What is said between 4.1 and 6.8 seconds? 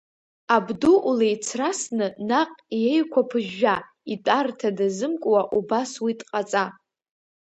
итәарҭа дазымкуа убас уи дҟаҵа!